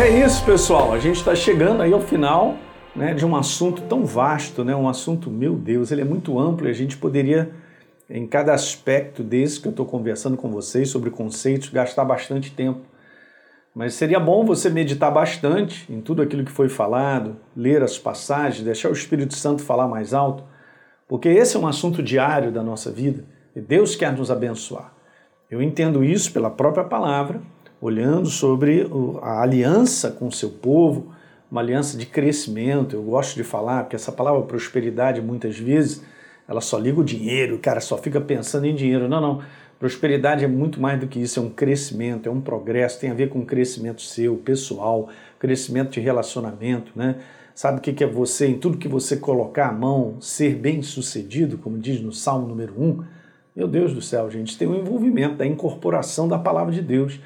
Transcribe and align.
É 0.00 0.08
isso, 0.24 0.42
pessoal. 0.46 0.94
A 0.94 0.98
gente 0.98 1.16
está 1.16 1.34
chegando 1.34 1.82
aí 1.82 1.92
ao 1.92 2.00
final 2.00 2.56
né, 2.96 3.12
de 3.12 3.26
um 3.26 3.36
assunto 3.36 3.82
tão 3.82 4.06
vasto, 4.06 4.64
né, 4.64 4.74
um 4.74 4.88
assunto, 4.88 5.30
meu 5.30 5.54
Deus, 5.54 5.92
ele 5.92 6.00
é 6.00 6.04
muito 6.04 6.38
amplo 6.38 6.66
e 6.66 6.70
a 6.70 6.72
gente 6.72 6.96
poderia, 6.96 7.50
em 8.08 8.26
cada 8.26 8.54
aspecto 8.54 9.22
desse 9.22 9.60
que 9.60 9.68
eu 9.68 9.70
estou 9.70 9.84
conversando 9.84 10.38
com 10.38 10.50
vocês 10.50 10.88
sobre 10.88 11.10
conceitos, 11.10 11.68
gastar 11.68 12.06
bastante 12.06 12.50
tempo. 12.50 12.80
Mas 13.74 13.92
seria 13.92 14.18
bom 14.18 14.42
você 14.42 14.70
meditar 14.70 15.12
bastante 15.12 15.84
em 15.92 16.00
tudo 16.00 16.22
aquilo 16.22 16.46
que 16.46 16.50
foi 16.50 16.70
falado, 16.70 17.36
ler 17.54 17.82
as 17.82 17.98
passagens, 17.98 18.64
deixar 18.64 18.88
o 18.88 18.94
Espírito 18.94 19.34
Santo 19.34 19.62
falar 19.62 19.86
mais 19.86 20.14
alto, 20.14 20.42
porque 21.06 21.28
esse 21.28 21.58
é 21.58 21.60
um 21.60 21.66
assunto 21.66 22.02
diário 22.02 22.50
da 22.50 22.62
nossa 22.62 22.90
vida 22.90 23.26
e 23.54 23.60
Deus 23.60 23.94
quer 23.94 24.16
nos 24.16 24.30
abençoar. 24.30 24.94
Eu 25.50 25.60
entendo 25.60 26.02
isso 26.02 26.32
pela 26.32 26.48
própria 26.48 26.84
palavra, 26.84 27.42
olhando 27.80 28.28
sobre 28.28 28.86
a 29.22 29.40
aliança 29.40 30.10
com 30.10 30.28
o 30.28 30.32
seu 30.32 30.50
povo, 30.50 31.12
uma 31.50 31.60
aliança 31.60 31.96
de 31.96 32.06
crescimento. 32.06 32.94
Eu 32.94 33.02
gosto 33.02 33.34
de 33.34 33.42
falar, 33.42 33.84
porque 33.84 33.96
essa 33.96 34.12
palavra 34.12 34.42
prosperidade, 34.42 35.20
muitas 35.20 35.58
vezes, 35.58 36.02
ela 36.46 36.60
só 36.60 36.78
liga 36.78 37.00
o 37.00 37.04
dinheiro, 37.04 37.56
o 37.56 37.58
cara 37.58 37.80
só 37.80 37.96
fica 37.96 38.20
pensando 38.20 38.66
em 38.66 38.74
dinheiro. 38.74 39.08
Não, 39.08 39.20
não. 39.20 39.42
Prosperidade 39.78 40.44
é 40.44 40.48
muito 40.48 40.78
mais 40.78 41.00
do 41.00 41.06
que 41.06 41.18
isso, 41.18 41.40
é 41.40 41.42
um 41.42 41.48
crescimento, 41.48 42.28
é 42.28 42.32
um 42.32 42.40
progresso, 42.40 43.00
tem 43.00 43.10
a 43.10 43.14
ver 43.14 43.30
com 43.30 43.46
crescimento 43.46 44.02
seu, 44.02 44.36
pessoal, 44.36 45.08
crescimento 45.38 45.92
de 45.92 46.00
relacionamento, 46.00 46.92
né? 46.94 47.16
Sabe 47.54 47.78
o 47.78 47.80
que 47.80 48.04
é 48.04 48.06
você, 48.06 48.46
em 48.46 48.58
tudo 48.58 48.76
que 48.76 48.88
você 48.88 49.16
colocar 49.16 49.68
a 49.68 49.72
mão, 49.72 50.16
ser 50.20 50.54
bem 50.54 50.82
sucedido, 50.82 51.56
como 51.56 51.78
diz 51.78 52.00
no 52.00 52.12
Salmo 52.12 52.46
número 52.46 52.74
1? 52.78 53.04
Meu 53.56 53.66
Deus 53.66 53.94
do 53.94 54.02
céu, 54.02 54.30
gente, 54.30 54.56
tem 54.56 54.68
um 54.68 54.74
envolvimento 54.74 55.36
da 55.36 55.46
incorporação 55.46 56.28
da 56.28 56.38
palavra 56.38 56.72
de 56.72 56.82
Deus 56.82 57.18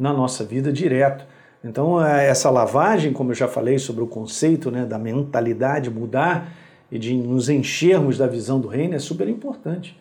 na 0.00 0.14
nossa 0.14 0.42
vida 0.42 0.72
direto. 0.72 1.26
Então, 1.62 2.02
é, 2.02 2.26
essa 2.26 2.48
lavagem, 2.48 3.12
como 3.12 3.32
eu 3.32 3.34
já 3.34 3.46
falei 3.46 3.78
sobre 3.78 4.02
o 4.02 4.06
conceito 4.06 4.70
né, 4.70 4.86
da 4.86 4.98
mentalidade 4.98 5.90
mudar 5.90 6.50
e 6.90 6.98
de 6.98 7.14
nos 7.14 7.50
enchermos 7.50 8.16
da 8.16 8.26
visão 8.26 8.58
do 8.58 8.66
reino, 8.66 8.94
é 8.94 8.98
super 8.98 9.28
importante. 9.28 9.94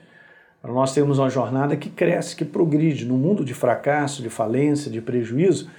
Para 0.61 0.71
nós 0.71 0.93
termos 0.93 1.19
uma 1.19 1.29
jornada 1.29 1.75
que 1.75 1.89
cresce, 1.89 2.35
que 2.35 2.45
progride. 2.45 3.05
No 3.05 3.17
mundo 3.17 3.43
de 3.43 3.53
fracasso, 3.53 4.21
de 4.21 4.29
falência, 4.29 4.89
de 4.89 5.01
prejuízo, 5.01 5.69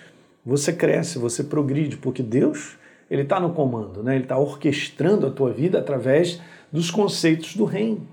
você 0.45 0.71
cresce, 0.71 1.19
você 1.19 1.43
progride, 1.43 1.97
porque 1.97 2.23
Deus 2.23 2.79
ele 3.11 3.23
está 3.23 3.41
no 3.41 3.51
comando, 3.51 4.03
né? 4.03 4.15
ele 4.15 4.25
está 4.25 4.39
orquestrando 4.39 5.27
a 5.27 5.31
tua 5.31 5.51
vida 5.51 5.79
através 5.79 6.41
dos 6.71 6.91
conceitos 6.91 7.57
do 7.57 7.65
reino. 7.65 8.07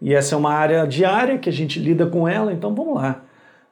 E 0.00 0.12
essa 0.12 0.34
é 0.34 0.38
uma 0.38 0.52
área 0.52 0.84
diária 0.86 1.38
que 1.38 1.48
a 1.48 1.52
gente 1.52 1.78
lida 1.78 2.06
com 2.06 2.28
ela, 2.28 2.52
então 2.52 2.74
vamos 2.74 2.96
lá. 2.96 3.24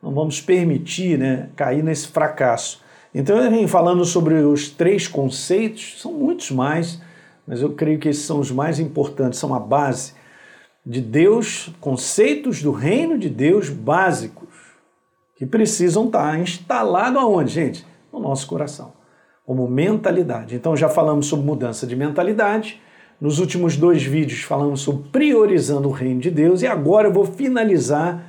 Não 0.02 0.12
vamos 0.12 0.40
permitir 0.40 1.18
né, 1.18 1.50
cair 1.54 1.82
nesse 1.82 2.08
fracasso. 2.08 2.82
Então, 3.14 3.36
falando 3.68 4.04
sobre 4.04 4.34
os 4.34 4.68
três 4.68 5.08
conceitos, 5.08 6.00
são 6.00 6.12
muitos 6.12 6.50
mais, 6.50 7.00
mas 7.46 7.60
eu 7.60 7.72
creio 7.72 7.98
que 7.98 8.08
esses 8.08 8.22
são 8.22 8.38
os 8.38 8.50
mais 8.50 8.78
importantes, 8.78 9.38
são 9.38 9.54
a 9.54 9.58
base 9.58 10.14
de 10.86 11.00
Deus, 11.00 11.70
conceitos 11.80 12.62
do 12.62 12.70
reino 12.70 13.18
de 13.18 13.28
Deus 13.28 13.68
básicos, 13.68 14.48
que 15.36 15.44
precisam 15.44 16.06
estar 16.06 16.38
instalados 16.38 17.20
aonde, 17.20 17.52
gente? 17.52 17.86
No 18.12 18.20
nosso 18.20 18.46
coração, 18.46 18.92
como 19.44 19.68
mentalidade. 19.68 20.54
Então, 20.54 20.76
já 20.76 20.88
falamos 20.88 21.26
sobre 21.26 21.44
mudança 21.44 21.86
de 21.86 21.96
mentalidade. 21.96 22.80
Nos 23.20 23.38
últimos 23.38 23.76
dois 23.76 24.02
vídeos 24.02 24.42
falamos 24.42 24.80
sobre 24.80 25.08
priorizando 25.10 25.88
o 25.88 25.92
reino 25.92 26.20
de 26.20 26.30
Deus 26.30 26.62
e 26.62 26.66
agora 26.66 27.08
eu 27.08 27.12
vou 27.12 27.24
finalizar 27.24 28.24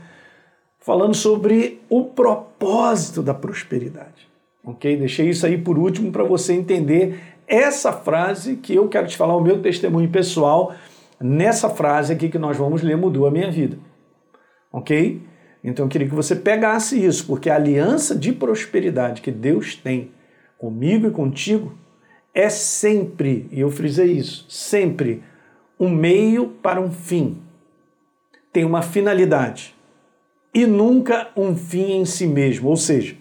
falando 0.82 1.14
sobre 1.14 1.80
o 1.88 2.06
propósito 2.06 3.22
da 3.22 3.34
prosperidade. 3.34 4.30
Ok? 4.64 4.98
Deixei 4.98 5.30
isso 5.30 5.45
aí 5.45 5.58
por 5.58 5.78
último 5.78 6.11
para 6.11 6.23
você 6.23 6.54
entender 6.54 7.20
essa 7.48 7.94
frase 7.94 8.58
que 8.58 8.76
eu 8.76 8.88
quero 8.88 9.08
te 9.08 9.16
falar, 9.16 9.36
o 9.36 9.42
meu 9.42 9.61
testemunho 9.61 10.10
pessoal, 10.10 10.73
nessa 11.20 11.70
frase 11.70 12.14
aqui 12.14 12.30
que 12.30 12.39
nós 12.39 12.58
vamos 12.58 12.82
ler, 12.82 12.98
mudou 12.98 13.28
a 13.28 13.32
minha 13.32 13.52
vida. 13.52 13.78
Ok? 14.72 15.22
Então 15.64 15.86
eu 15.86 15.89
queria 15.89 16.08
que 16.08 16.16
você 16.16 16.36
pegasse 16.36 17.04
isso, 17.04 17.28
porque 17.28 17.50
a 17.50 17.55
aliança 17.55 18.16
de 18.16 18.32
prosperidade 18.32 19.22
que 19.22 19.32
Deus 19.32 19.76
tem 19.76 20.11
comigo 20.58 21.08
e 21.08 21.11
contigo 21.11 21.78
é 22.34 22.50
sempre, 22.50 23.48
e 23.52 23.60
eu 23.60 23.70
frisei 23.70 24.14
isso, 24.14 24.45
sempre 24.48 25.22
um 25.80 25.89
meio 25.89 26.48
para 26.48 26.80
um 26.80 26.89
fim. 26.89 27.39
Tem 28.54 28.64
uma 28.64 28.82
finalidade 28.82 29.76
e 30.54 30.66
nunca 30.66 31.30
um 31.36 31.56
fim 31.56 31.94
em 31.94 32.06
si 32.06 32.28
mesmo. 32.28 32.70
Ou 32.70 32.78
seja, 32.78 33.16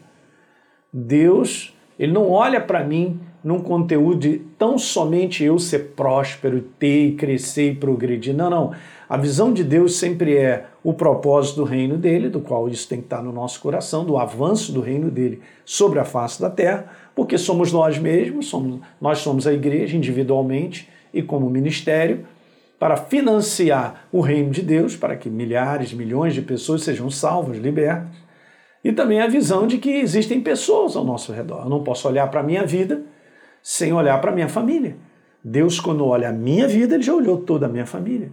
Deus, 0.93 1.75
ele 1.99 2.13
não 2.13 2.31
olha 2.31 2.61
para 2.61 2.83
mim 2.85 3.21
num 3.43 3.61
conteúdo 3.61 4.21
de 4.21 4.39
tão 4.59 4.79
somente 4.79 5.43
eu 5.43 5.59
ser 5.59 5.93
próspero, 5.97 6.61
ter 6.79 7.07
e 7.07 7.13
crescer 7.13 7.73
e 7.73 7.75
progredir. 7.75 8.35
Não, 8.35 8.51
não. 8.51 8.73
A 9.09 9.17
visão 9.17 9.53
de 9.53 9.65
Deus 9.65 9.97
sempre 9.97 10.37
é 10.37 10.67
o 10.85 10.93
propósito 10.93 11.57
do 11.57 11.65
reino 11.65 11.97
dele, 11.97 12.29
do 12.29 12.41
qual 12.41 12.69
isso 12.69 12.89
tem 12.89 12.99
que 12.99 13.07
estar 13.07 13.23
no 13.23 13.33
nosso 13.33 13.61
coração, 13.61 14.05
do 14.05 14.19
avanço 14.19 14.73
do 14.73 14.81
reino 14.81 15.11
dele 15.11 15.41
sobre 15.65 15.99
a 15.99 16.05
face 16.05 16.41
da 16.41 16.51
terra, 16.51 16.93
porque 17.15 17.37
somos 17.39 17.73
nós 17.73 17.99
mesmos, 17.99 18.47
somos, 18.47 18.81
nós 19.01 19.19
somos 19.19 19.47
a 19.47 19.53
igreja 19.53 19.97
individualmente 19.97 20.89
e 21.13 21.23
como 21.23 21.51
ministério, 21.51 22.25
para 22.81 22.97
financiar 22.97 24.07
o 24.11 24.23
reino 24.23 24.51
de 24.51 24.63
Deus, 24.63 24.97
para 24.97 25.15
que 25.15 25.29
milhares, 25.29 25.93
milhões 25.93 26.33
de 26.33 26.41
pessoas 26.41 26.83
sejam 26.83 27.11
salvas, 27.11 27.59
libertas 27.59 28.17
e 28.83 28.91
também 28.91 29.21
a 29.21 29.27
visão 29.27 29.67
de 29.67 29.77
que 29.77 29.91
existem 29.91 30.41
pessoas 30.41 30.97
ao 30.97 31.05
nosso 31.05 31.31
redor. 31.31 31.65
Eu 31.65 31.69
não 31.69 31.85
posso 31.85 32.09
olhar 32.09 32.27
para 32.31 32.41
a 32.41 32.43
minha 32.43 32.65
vida 32.65 33.03
sem 33.63 33.93
olhar 33.93 34.19
para 34.23 34.31
a 34.31 34.35
minha 34.35 34.49
família. 34.49 34.97
Deus, 35.45 35.79
quando 35.79 36.07
olha 36.07 36.31
a 36.31 36.33
minha 36.33 36.67
vida, 36.67 36.95
ele 36.95 37.03
já 37.03 37.13
olhou 37.13 37.37
toda 37.37 37.67
a 37.67 37.69
minha 37.69 37.85
família. 37.85 38.33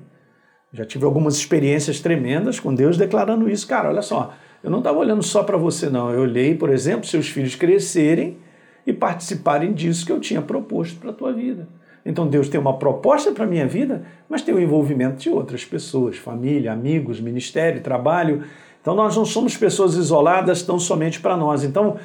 Já 0.71 0.85
tive 0.85 1.03
algumas 1.03 1.35
experiências 1.35 1.99
tremendas 1.99 2.57
com 2.57 2.73
Deus 2.73 2.95
declarando 2.95 3.49
isso. 3.49 3.67
Cara, 3.67 3.89
olha 3.89 4.01
só, 4.01 4.33
eu 4.63 4.69
não 4.69 4.77
estava 4.77 4.97
olhando 4.97 5.23
só 5.23 5.43
para 5.43 5.57
você, 5.57 5.89
não. 5.89 6.09
Eu 6.09 6.21
olhei, 6.21 6.55
por 6.55 6.69
exemplo, 6.69 7.05
seus 7.05 7.27
filhos 7.27 7.55
crescerem 7.55 8.37
e 8.85 8.93
participarem 8.93 9.73
disso 9.73 10.05
que 10.05 10.11
eu 10.13 10.21
tinha 10.21 10.41
proposto 10.41 10.97
para 11.01 11.09
a 11.09 11.13
tua 11.13 11.33
vida. 11.33 11.67
Então 12.07 12.25
Deus 12.25 12.47
tem 12.47 12.57
uma 12.57 12.77
proposta 12.77 13.33
para 13.33 13.43
a 13.43 13.47
minha 13.47 13.67
vida, 13.67 14.03
mas 14.29 14.41
tem 14.41 14.55
o 14.55 14.59
envolvimento 14.59 15.17
de 15.17 15.29
outras 15.29 15.65
pessoas, 15.65 16.15
família, 16.15 16.71
amigos, 16.71 17.19
ministério, 17.19 17.81
trabalho. 17.81 18.43
Então 18.81 18.95
nós 18.95 19.17
não 19.17 19.25
somos 19.25 19.57
pessoas 19.57 19.95
isoladas 19.95 20.63
tão 20.63 20.79
somente 20.79 21.19
para 21.19 21.35
nós. 21.35 21.65
Então 21.65 21.97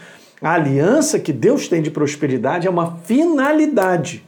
a 0.43 0.55
aliança 0.55 1.21
que 1.21 1.33
Deus 1.33 1.69
tem 1.69 1.81
de 1.81 1.89
prosperidade 1.89 2.67
é 2.67 2.71
uma 2.71 2.97
finalidade. 2.97 4.25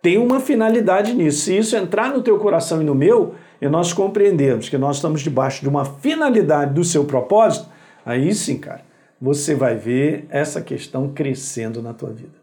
Tem 0.00 0.18
uma 0.18 0.38
finalidade 0.38 1.12
nisso. 1.12 1.46
Se 1.46 1.58
isso 1.58 1.76
entrar 1.76 2.12
no 2.12 2.22
teu 2.22 2.38
coração 2.38 2.80
e 2.80 2.84
no 2.84 2.94
meu, 2.94 3.34
e 3.60 3.68
nós 3.68 3.92
compreendermos 3.92 4.68
que 4.68 4.78
nós 4.78 4.96
estamos 4.96 5.20
debaixo 5.20 5.62
de 5.62 5.68
uma 5.68 5.84
finalidade 5.84 6.74
do 6.74 6.84
seu 6.84 7.04
propósito, 7.04 7.66
aí 8.06 8.32
sim, 8.32 8.56
cara, 8.56 8.82
você 9.20 9.54
vai 9.54 9.74
ver 9.74 10.26
essa 10.30 10.60
questão 10.60 11.08
crescendo 11.08 11.82
na 11.82 11.92
tua 11.92 12.10
vida. 12.10 12.41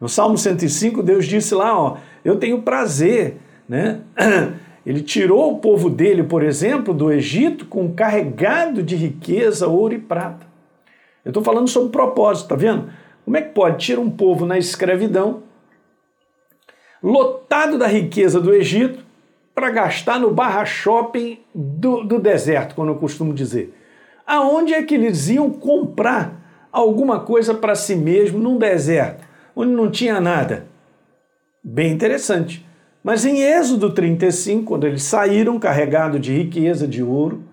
No 0.00 0.08
Salmo 0.08 0.36
105, 0.36 1.02
Deus 1.02 1.26
disse 1.26 1.54
lá, 1.54 1.78
ó, 1.78 1.96
eu 2.24 2.36
tenho 2.36 2.62
prazer, 2.62 3.38
né? 3.68 4.00
Ele 4.84 5.00
tirou 5.00 5.52
o 5.52 5.58
povo 5.58 5.88
dele, 5.88 6.22
por 6.22 6.42
exemplo, 6.42 6.92
do 6.92 7.10
Egito 7.10 7.64
com 7.66 7.94
carregado 7.94 8.82
de 8.82 8.94
riqueza, 8.94 9.66
ouro 9.66 9.94
e 9.94 9.98
prata. 9.98 10.46
Eu 11.24 11.30
estou 11.30 11.42
falando 11.42 11.68
sobre 11.68 11.90
propósito, 11.90 12.48
tá 12.48 12.54
vendo? 12.54 12.90
Como 13.24 13.36
é 13.36 13.40
que 13.40 13.54
pode 13.54 13.78
tirar 13.78 14.00
um 14.00 14.10
povo 14.10 14.44
na 14.44 14.58
escravidão, 14.58 15.42
lotado 17.02 17.78
da 17.78 17.86
riqueza 17.86 18.38
do 18.38 18.52
Egito, 18.54 19.02
para 19.54 19.70
gastar 19.70 20.20
no 20.20 20.30
barra 20.30 20.66
shopping 20.66 21.38
do, 21.54 22.04
do 22.04 22.18
deserto, 22.18 22.74
como 22.74 22.90
eu 22.90 22.96
costumo 22.96 23.32
dizer? 23.32 23.74
Aonde 24.26 24.74
é 24.74 24.82
que 24.82 24.94
eles 24.94 25.30
iam 25.30 25.48
comprar 25.48 26.68
alguma 26.70 27.20
coisa 27.20 27.54
para 27.54 27.74
si 27.74 27.94
mesmo 27.94 28.38
num 28.38 28.58
deserto, 28.58 29.24
onde 29.54 29.72
não 29.72 29.90
tinha 29.90 30.20
nada? 30.20 30.66
Bem 31.62 31.92
interessante. 31.92 32.64
Mas 33.02 33.24
em 33.24 33.42
Êxodo 33.42 33.90
35, 33.90 34.64
quando 34.64 34.86
eles 34.86 35.02
saíram 35.02 35.58
carregados 35.58 36.20
de 36.20 36.34
riqueza, 36.34 36.88
de 36.88 37.02
ouro 37.02 37.44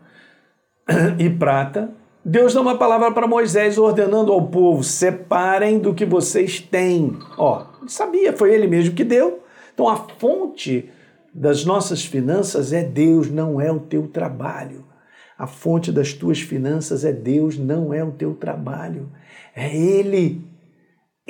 e 1.19 1.29
prata, 1.29 1.91
Deus 2.23 2.53
dá 2.53 2.61
uma 2.61 2.77
palavra 2.77 3.11
para 3.11 3.27
Moisés 3.27 3.77
ordenando 3.77 4.31
ao 4.31 4.47
povo: 4.47 4.83
separem 4.83 5.79
do 5.79 5.93
que 5.93 6.05
vocês 6.05 6.59
têm. 6.59 7.17
Ó, 7.37 7.65
sabia, 7.87 8.31
foi 8.31 8.53
ele 8.53 8.67
mesmo 8.67 8.95
que 8.95 9.03
deu. 9.03 9.43
Então 9.73 9.89
a 9.89 9.95
fonte 9.95 10.89
das 11.33 11.65
nossas 11.65 12.05
finanças 12.05 12.71
é 12.71 12.83
Deus, 12.83 13.29
não 13.29 13.59
é 13.59 13.71
o 13.71 13.79
teu 13.79 14.07
trabalho. 14.07 14.85
A 15.37 15.47
fonte 15.47 15.91
das 15.91 16.13
tuas 16.13 16.39
finanças 16.39 17.03
é 17.03 17.11
Deus, 17.11 17.57
não 17.57 17.91
é 17.91 18.03
o 18.03 18.11
teu 18.11 18.35
trabalho. 18.35 19.09
É 19.55 19.75
Ele. 19.75 20.45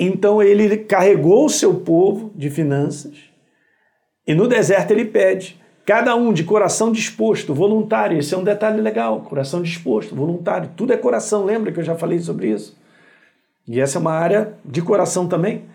Então 0.04 0.42
ele 0.42 0.78
carregou 0.78 1.44
o 1.44 1.48
seu 1.48 1.74
povo 1.74 2.32
de 2.34 2.50
finanças 2.50 3.12
e 4.26 4.34
no 4.34 4.48
deserto 4.48 4.90
ele 4.90 5.04
pede, 5.04 5.60
cada 5.86 6.16
um 6.16 6.32
de 6.32 6.42
coração 6.42 6.90
disposto, 6.90 7.54
voluntário. 7.54 8.18
Esse 8.18 8.34
é 8.34 8.36
um 8.36 8.42
detalhe 8.42 8.80
legal, 8.80 9.20
coração 9.20 9.62
disposto, 9.62 10.12
voluntário. 10.12 10.70
Tudo 10.76 10.92
é 10.92 10.96
coração, 10.96 11.44
lembra 11.44 11.70
que 11.70 11.78
eu 11.78 11.84
já 11.84 11.94
falei 11.94 12.18
sobre 12.18 12.48
isso? 12.48 12.76
E 13.68 13.80
essa 13.80 13.98
é 13.98 14.00
uma 14.00 14.10
área 14.10 14.54
de 14.64 14.82
coração 14.82 15.28
também. 15.28 15.66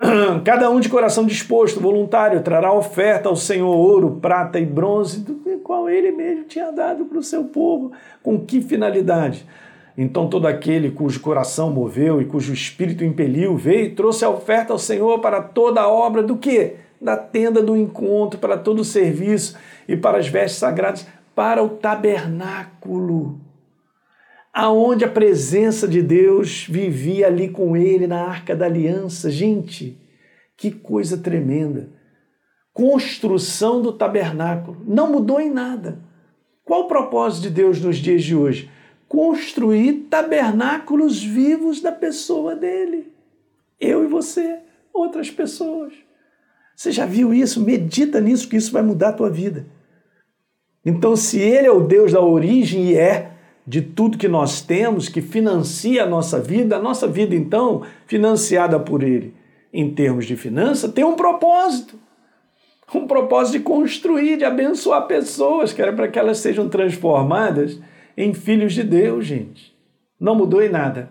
Cada 0.44 0.68
um 0.68 0.80
de 0.80 0.88
coração 0.88 1.24
disposto, 1.24 1.78
voluntário, 1.78 2.42
trará 2.42 2.72
oferta 2.72 3.28
ao 3.28 3.36
Senhor 3.36 3.68
ouro, 3.68 4.18
prata 4.20 4.58
e 4.58 4.66
bronze, 4.66 5.20
do 5.20 5.36
qual 5.62 5.88
ele 5.88 6.10
mesmo 6.10 6.42
tinha 6.42 6.72
dado 6.72 7.04
para 7.04 7.18
o 7.18 7.22
seu 7.22 7.44
povo. 7.44 7.92
Com 8.20 8.40
que 8.40 8.60
finalidade? 8.60 9.46
Então 10.02 10.30
todo 10.30 10.46
aquele 10.46 10.90
cujo 10.90 11.20
coração 11.20 11.70
moveu 11.70 12.22
e 12.22 12.24
cujo 12.24 12.54
espírito 12.54 13.04
impeliu, 13.04 13.54
veio 13.54 13.84
e 13.84 13.94
trouxe 13.94 14.24
a 14.24 14.30
oferta 14.30 14.72
ao 14.72 14.78
Senhor 14.78 15.18
para 15.18 15.42
toda 15.42 15.82
a 15.82 15.88
obra 15.88 16.22
do 16.22 16.38
que? 16.38 16.76
Da 16.98 17.18
tenda 17.18 17.62
do 17.62 17.76
encontro, 17.76 18.40
para 18.40 18.56
todo 18.56 18.78
o 18.78 18.84
serviço 18.84 19.58
e 19.86 19.98
para 19.98 20.16
as 20.16 20.26
vestes 20.26 20.58
sagradas, 20.58 21.06
para 21.34 21.62
o 21.62 21.68
tabernáculo 21.68 23.38
aonde 24.52 25.04
a 25.04 25.08
presença 25.08 25.86
de 25.86 26.02
Deus 26.02 26.66
vivia 26.68 27.26
ali 27.26 27.48
com 27.48 27.76
ele 27.76 28.06
na 28.06 28.22
arca 28.22 28.56
da 28.56 28.66
aliança. 28.66 29.30
Gente, 29.30 30.00
que 30.56 30.70
coisa 30.70 31.18
tremenda. 31.18 31.90
Construção 32.72 33.82
do 33.82 33.92
tabernáculo. 33.92 34.82
Não 34.86 35.12
mudou 35.12 35.40
em 35.40 35.50
nada. 35.50 36.00
Qual 36.64 36.82
o 36.82 36.88
propósito 36.88 37.42
de 37.42 37.50
Deus 37.50 37.80
nos 37.80 37.98
dias 37.98 38.22
de 38.22 38.34
hoje? 38.34 38.70
Construir 39.10 40.06
tabernáculos 40.08 41.20
vivos 41.20 41.80
da 41.80 41.90
pessoa 41.90 42.54
dele. 42.54 43.12
Eu 43.80 44.04
e 44.04 44.06
você, 44.06 44.60
outras 44.94 45.28
pessoas. 45.28 45.92
Você 46.76 46.92
já 46.92 47.04
viu 47.06 47.34
isso? 47.34 47.60
Medita 47.60 48.20
nisso, 48.20 48.48
que 48.48 48.56
isso 48.56 48.70
vai 48.70 48.82
mudar 48.82 49.08
a 49.08 49.12
tua 49.12 49.28
vida. 49.28 49.66
Então, 50.86 51.16
se 51.16 51.40
ele 51.40 51.66
é 51.66 51.72
o 51.72 51.80
Deus 51.80 52.12
da 52.12 52.20
origem 52.20 52.90
e 52.90 52.96
é, 52.96 53.32
de 53.66 53.82
tudo 53.82 54.16
que 54.16 54.28
nós 54.28 54.60
temos, 54.60 55.08
que 55.08 55.20
financia 55.20 56.04
a 56.04 56.06
nossa 56.06 56.38
vida, 56.38 56.76
a 56.76 56.80
nossa 56.80 57.08
vida, 57.08 57.34
então, 57.34 57.82
financiada 58.06 58.78
por 58.78 59.02
Ele 59.02 59.34
em 59.72 59.92
termos 59.92 60.24
de 60.24 60.36
finança, 60.36 60.88
tem 60.88 61.04
um 61.04 61.16
propósito. 61.16 61.98
Um 62.94 63.08
propósito 63.08 63.58
de 63.58 63.64
construir, 63.64 64.36
de 64.36 64.44
abençoar 64.44 65.08
pessoas, 65.08 65.72
que 65.72 65.82
era 65.82 65.92
para 65.92 66.06
que 66.06 66.16
elas 66.16 66.38
sejam 66.38 66.68
transformadas 66.68 67.76
em 68.16 68.34
filhos 68.34 68.72
de 68.72 68.82
Deus, 68.82 69.26
gente. 69.26 69.74
Não 70.18 70.34
mudou 70.34 70.62
em 70.62 70.68
nada. 70.68 71.10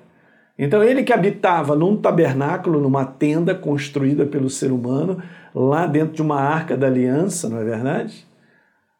Então, 0.57 0.84
ele 0.84 1.04
que 1.04 1.13
habitava 1.13 1.75
num 1.75 1.96
tabernáculo, 1.96 2.80
numa 2.80 3.06
tenda 3.06 3.56
construída 3.56 4.25
pelo 4.25 4.50
ser 4.50 4.72
humano, 4.72 5.22
lá 5.56 5.88
dentro 5.88 6.16
de 6.16 6.22
uma 6.22 6.40
arca 6.40 6.75
da 6.75 6.88
aliança, 6.88 7.50
não 7.50 7.60
é 7.60 7.63
verdade? 7.63 8.28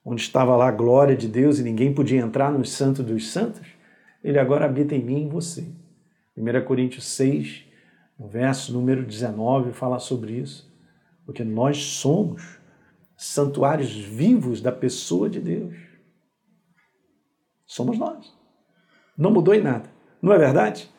onde 0.10 0.22
estava 0.22 0.56
lá 0.56 0.70
a 0.70 0.72
glória 0.72 1.16
de 1.16 1.28
Deus 1.28 1.60
e 1.60 1.64
ninguém 1.64 1.94
podia 1.94 2.20
entrar 2.20 2.52
no 2.52 2.66
Santo 2.66 3.04
dos 3.04 3.32
Santos, 3.32 3.68
ele 4.24 4.40
agora 4.40 4.66
habita 4.66 4.96
em 4.96 5.04
mim 5.04 5.20
e 5.20 5.24
em 5.24 5.30
você. 5.30 5.68
1 6.36 6.66
Coríntios 6.66 7.06
6, 7.06 7.66
no 8.18 8.28
verso 8.28 8.74
número 8.74 9.06
19, 9.06 9.72
fala 9.72 10.00
sobre 10.00 10.34
isso. 10.34 10.68
Porque 11.26 11.44
nós 11.44 11.78
somos 11.78 12.58
santuários 13.16 13.94
vivos 13.96 14.62
da 14.62 14.72
pessoa 14.72 15.30
de 15.30 15.40
Deus. 15.40 15.76
Somos 17.70 18.00
nós. 18.00 18.34
Não 19.16 19.30
mudou 19.30 19.54
em 19.54 19.62
nada. 19.62 19.88
Não 20.20 20.34
é 20.34 20.40
verdade? 20.40 20.90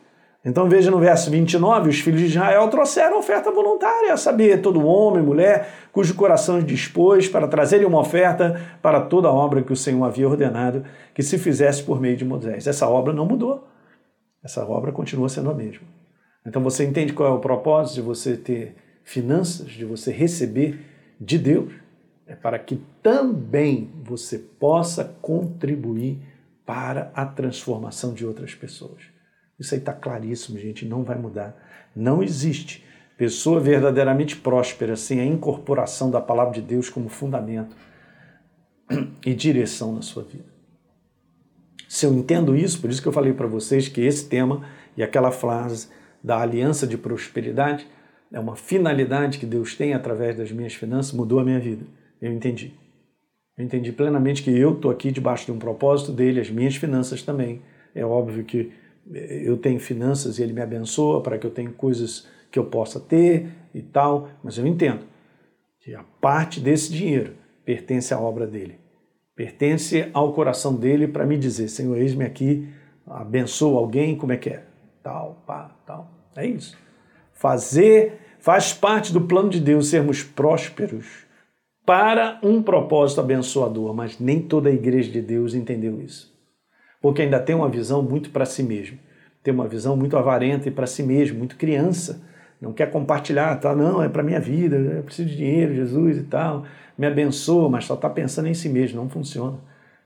Então 0.44 0.68
veja 0.68 0.88
no 0.88 1.00
verso 1.00 1.28
29, 1.28 1.90
os 1.90 1.98
filhos 1.98 2.20
de 2.20 2.26
Israel 2.28 2.68
trouxeram 2.68 3.18
oferta 3.18 3.50
voluntária, 3.50 4.12
a 4.12 4.16
saber, 4.16 4.62
todo 4.62 4.86
homem, 4.86 5.20
mulher, 5.20 5.68
cujo 5.90 6.14
coração 6.14 6.62
dispôs 6.62 7.28
para 7.28 7.48
trazerem 7.48 7.84
uma 7.84 7.98
oferta 7.98 8.78
para 8.80 9.00
toda 9.00 9.26
a 9.26 9.32
obra 9.32 9.62
que 9.62 9.72
o 9.72 9.76
Senhor 9.76 10.04
havia 10.04 10.28
ordenado 10.28 10.84
que 11.12 11.24
se 11.24 11.38
fizesse 11.38 11.82
por 11.82 12.00
meio 12.00 12.16
de 12.16 12.24
Moisés. 12.24 12.68
Essa 12.68 12.88
obra 12.88 13.12
não 13.12 13.26
mudou. 13.26 13.66
Essa 14.42 14.64
obra 14.64 14.92
continua 14.92 15.28
sendo 15.28 15.50
a 15.50 15.54
mesma. 15.54 15.86
Então 16.46 16.62
você 16.62 16.84
entende 16.84 17.12
qual 17.12 17.32
é 17.32 17.34
o 17.34 17.40
propósito 17.40 17.96
de 17.96 18.02
você 18.02 18.36
ter 18.36 18.76
finanças, 19.02 19.68
de 19.72 19.84
você 19.84 20.12
receber 20.12 20.78
de 21.20 21.36
Deus? 21.36 21.72
É 22.28 22.36
para 22.36 22.60
que 22.60 22.80
também 23.02 23.90
você 24.04 24.38
possa 24.38 25.16
contribuir 25.20 26.29
para 26.70 27.10
a 27.16 27.26
transformação 27.26 28.14
de 28.14 28.24
outras 28.24 28.54
pessoas. 28.54 29.02
Isso 29.58 29.74
aí 29.74 29.80
está 29.80 29.92
claríssimo, 29.92 30.56
gente, 30.56 30.86
não 30.86 31.02
vai 31.02 31.18
mudar. 31.18 31.60
Não 31.96 32.22
existe 32.22 32.84
pessoa 33.18 33.58
verdadeiramente 33.58 34.36
próspera 34.36 34.94
sem 34.94 35.18
a 35.18 35.24
incorporação 35.24 36.12
da 36.12 36.20
palavra 36.20 36.54
de 36.54 36.62
Deus 36.62 36.88
como 36.88 37.08
fundamento 37.08 37.74
e 39.26 39.34
direção 39.34 39.92
na 39.92 40.00
sua 40.00 40.22
vida. 40.22 40.44
Se 41.88 42.06
eu 42.06 42.14
entendo 42.14 42.56
isso, 42.56 42.80
por 42.80 42.88
isso 42.88 43.02
que 43.02 43.08
eu 43.08 43.12
falei 43.12 43.32
para 43.32 43.48
vocês 43.48 43.88
que 43.88 44.02
esse 44.02 44.28
tema 44.28 44.64
e 44.96 45.02
aquela 45.02 45.32
frase 45.32 45.88
da 46.22 46.38
aliança 46.38 46.86
de 46.86 46.96
prosperidade 46.96 47.84
é 48.32 48.38
uma 48.38 48.54
finalidade 48.54 49.40
que 49.40 49.46
Deus 49.46 49.74
tem 49.74 49.92
através 49.92 50.36
das 50.36 50.52
minhas 50.52 50.74
finanças, 50.74 51.12
mudou 51.12 51.40
a 51.40 51.44
minha 51.44 51.58
vida. 51.58 51.84
Eu 52.22 52.32
entendi. 52.32 52.78
Eu 53.60 53.64
entendi 53.66 53.92
plenamente 53.92 54.42
que 54.42 54.50
eu 54.50 54.72
estou 54.72 54.90
aqui 54.90 55.12
debaixo 55.12 55.44
de 55.44 55.52
um 55.52 55.58
propósito 55.58 56.12
dele, 56.12 56.40
as 56.40 56.48
minhas 56.48 56.76
finanças 56.76 57.22
também. 57.22 57.60
É 57.94 58.02
óbvio 58.02 58.42
que 58.42 58.72
eu 59.12 59.58
tenho 59.58 59.78
finanças 59.78 60.38
e 60.38 60.42
ele 60.42 60.54
me 60.54 60.62
abençoa 60.62 61.22
para 61.22 61.36
que 61.36 61.46
eu 61.46 61.50
tenha 61.50 61.70
coisas 61.70 62.26
que 62.50 62.58
eu 62.58 62.64
possa 62.64 62.98
ter 62.98 63.48
e 63.74 63.82
tal, 63.82 64.30
mas 64.42 64.56
eu 64.56 64.66
entendo 64.66 65.04
que 65.78 65.94
a 65.94 66.02
parte 66.22 66.58
desse 66.58 66.90
dinheiro 66.90 67.34
pertence 67.62 68.14
à 68.14 68.18
obra 68.18 68.46
dele, 68.46 68.78
pertence 69.36 70.08
ao 70.14 70.32
coração 70.32 70.74
dele 70.74 71.06
para 71.06 71.26
me 71.26 71.36
dizer, 71.36 71.68
Senhor, 71.68 71.98
eis-me 71.98 72.24
aqui, 72.24 72.66
abençoa 73.06 73.78
alguém, 73.78 74.16
como 74.16 74.32
é 74.32 74.38
que 74.38 74.48
é? 74.48 74.64
Tal, 75.02 75.44
pá, 75.46 75.76
tal. 75.84 76.10
É 76.34 76.46
isso. 76.46 76.78
Fazer 77.34 78.20
faz 78.38 78.72
parte 78.72 79.12
do 79.12 79.20
plano 79.20 79.50
de 79.50 79.60
Deus 79.60 79.88
sermos 79.88 80.22
prósperos 80.22 81.28
para 81.90 82.38
um 82.40 82.62
propósito 82.62 83.20
abençoador, 83.20 83.92
mas 83.92 84.20
nem 84.20 84.40
toda 84.40 84.68
a 84.68 84.72
igreja 84.72 85.10
de 85.10 85.20
Deus 85.20 85.54
entendeu 85.54 86.00
isso 86.00 86.30
porque 87.00 87.22
ainda 87.22 87.40
tem 87.40 87.56
uma 87.56 87.68
visão 87.68 88.02
muito 88.02 88.30
para 88.30 88.44
si 88.44 88.62
mesmo, 88.62 88.98
tem 89.42 89.54
uma 89.54 89.66
visão 89.66 89.96
muito 89.96 90.16
avarenta 90.16 90.68
e 90.68 90.70
para 90.70 90.86
si 90.86 91.02
mesmo, 91.02 91.38
muito 91.38 91.56
criança, 91.56 92.20
não 92.60 92.72
quer 92.74 92.90
compartilhar, 92.90 93.56
tá? 93.56 93.74
Não, 93.74 94.02
é 94.02 94.08
para 94.08 94.22
minha 94.22 94.38
vida, 94.38 94.76
eu 94.76 95.02
preciso 95.02 95.30
de 95.30 95.36
dinheiro, 95.36 95.74
Jesus 95.74 96.18
e 96.18 96.22
tal, 96.24 96.64
me 96.98 97.06
abençoa, 97.06 97.70
mas 97.70 97.86
só 97.86 97.94
está 97.94 98.10
pensando 98.10 98.48
em 98.48 98.54
si 98.54 98.68
mesmo, 98.68 99.00
não 99.00 99.08
funciona. 99.08 99.58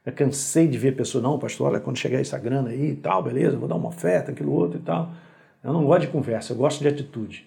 Eu 0.07 0.13
cansei 0.13 0.69
de 0.69 0.79
ver 0.79 0.95
pessoas, 0.95 1.25
não, 1.25 1.39
pastor, 1.39 1.69
olha, 1.69 1.81
quando 1.81 1.99
chegar 1.99 2.21
essa 2.21 2.39
grana 2.39 2.69
aí 2.69 2.91
e 2.91 2.97
tal, 2.97 3.23
beleza, 3.23 3.57
vou 3.57 3.67
dar 3.67 3.75
uma 3.75 3.89
oferta, 3.89 4.31
aquilo 4.31 4.53
outro 4.53 4.79
e 4.79 4.83
tal. 4.83 5.11
Eu 5.65 5.73
não 5.73 5.85
gosto 5.85 6.03
de 6.03 6.09
conversa, 6.09 6.53
eu 6.53 6.57
gosto 6.57 6.81
de 6.81 6.89
atitude. 6.89 7.45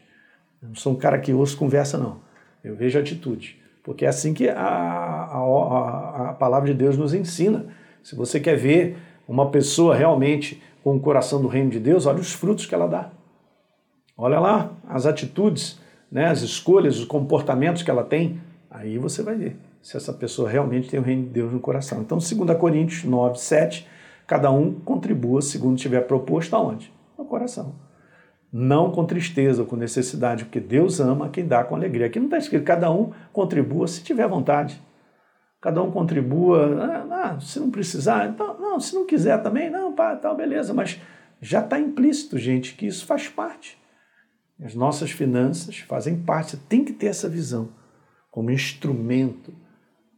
Eu 0.61 0.69
não 0.69 0.75
sou 0.75 0.91
um 0.91 0.95
cara 0.95 1.19
que 1.19 1.31
ouço 1.31 1.55
conversa, 1.55 1.97
não. 1.97 2.19
Eu 2.63 2.75
vejo 2.75 2.99
atitude. 2.99 3.61
Porque 3.87 4.03
é 4.03 4.09
assim 4.09 4.33
que 4.33 4.49
a, 4.49 4.59
a, 4.59 6.29
a, 6.31 6.33
palavra 6.33 6.67
de 6.67 6.77
Deus 6.77 6.97
nos 6.97 7.13
ensina. 7.13 7.67
Se 8.03 8.17
você 8.17 8.37
quer 8.37 8.57
ver 8.57 8.97
uma 9.25 9.49
pessoa 9.49 9.95
realmente 9.95 10.61
com 10.83 10.97
o 10.97 10.99
coração 10.99 11.41
do 11.41 11.47
reino 11.47 11.69
de 11.69 11.79
Deus, 11.79 12.05
olha 12.05 12.19
os 12.19 12.33
frutos 12.33 12.65
que 12.65 12.75
ela 12.75 12.85
dá. 12.85 13.09
Olha 14.17 14.41
lá 14.41 14.71
as 14.89 15.05
atitudes, 15.05 15.79
né, 16.11 16.25
as 16.25 16.41
escolhas, 16.41 16.99
os 16.99 17.05
comportamentos 17.05 17.81
que 17.81 17.89
ela 17.89 18.03
tem. 18.03 18.41
Aí 18.69 18.97
você 18.97 19.23
vai 19.23 19.35
ver 19.35 19.55
se 19.81 19.95
essa 19.95 20.11
pessoa 20.11 20.49
realmente 20.49 20.89
tem 20.89 20.99
o 20.99 21.03
reino 21.03 21.23
de 21.23 21.29
Deus 21.29 21.53
no 21.53 21.61
coração. 21.61 22.01
Então, 22.01 22.17
2 22.17 22.59
Coríntios 22.59 23.05
9, 23.05 23.39
7, 23.39 23.87
cada 24.27 24.51
um 24.51 24.73
contribua 24.73 25.41
segundo 25.41 25.77
tiver 25.77 26.01
proposto 26.01 26.53
aonde? 26.57 26.91
No 27.17 27.23
coração. 27.23 27.73
Não 28.51 28.91
com 28.91 29.05
tristeza 29.05 29.61
ou 29.61 29.67
com 29.67 29.75
necessidade, 29.75 30.45
porque 30.45 30.59
Deus 30.59 30.99
ama 30.99 31.29
quem 31.29 31.45
dá 31.45 31.63
com 31.63 31.75
alegria. 31.75 32.07
Aqui 32.07 32.19
não 32.19 32.27
está 32.27 32.37
escrito, 32.37 32.63
cada 32.63 32.89
um 32.91 33.11
contribua 33.31 33.87
se 33.87 34.03
tiver 34.03 34.27
vontade 34.27 34.81
cada 35.61 35.81
um 35.81 35.91
contribua. 35.91 36.81
Ah, 36.81 37.07
ah, 37.11 37.39
se 37.39 37.59
não 37.59 37.69
precisar, 37.69 38.29
então, 38.29 38.57
não, 38.59 38.79
se 38.79 38.93
não 38.95 39.05
quiser 39.05 39.41
também, 39.41 39.69
não, 39.69 39.93
pá, 39.93 40.15
tal, 40.15 40.35
beleza, 40.35 40.73
mas 40.73 40.99
já 41.41 41.59
está 41.59 41.79
implícito, 41.79 42.37
gente, 42.37 42.73
que 42.75 42.87
isso 42.87 43.05
faz 43.05 43.27
parte. 43.27 43.77
As 44.63 44.73
nossas 44.73 45.11
finanças 45.11 45.77
fazem 45.79 46.17
parte, 46.17 46.51
você 46.51 46.57
tem 46.69 46.83
que 46.83 46.93
ter 46.93 47.07
essa 47.07 47.29
visão 47.29 47.69
como 48.31 48.49
instrumento, 48.49 49.53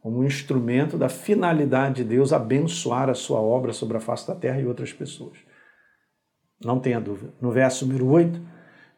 como 0.00 0.20
um 0.20 0.24
instrumento 0.24 0.96
da 0.96 1.08
finalidade 1.08 1.96
de 1.96 2.04
Deus 2.04 2.32
abençoar 2.32 3.10
a 3.10 3.14
sua 3.14 3.40
obra 3.40 3.72
sobre 3.72 3.96
a 3.96 4.00
face 4.00 4.26
da 4.26 4.34
terra 4.34 4.60
e 4.60 4.66
outras 4.66 4.92
pessoas. 4.92 5.38
Não 6.64 6.78
tenha 6.78 7.00
dúvida. 7.00 7.32
No 7.40 7.50
verso 7.50 7.86
número 7.86 8.06
8, 8.06 8.40